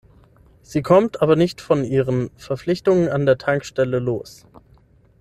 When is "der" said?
3.27-3.37